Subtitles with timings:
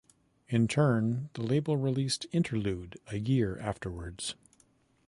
[0.47, 4.33] In turn, the label released "Interlude" a year afterwards.